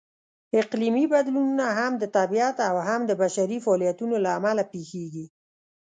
[0.61, 5.25] اقلیمي بدلونونه هم د طبیعت او هم د بشري فعالیتونو لهامله پېښېږي.